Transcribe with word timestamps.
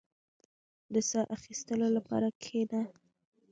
•د 0.93 0.95
ساه 1.09 1.25
اخيستلو 1.35 1.87
لپاره 1.97 2.27
کښېنه. 2.41 2.81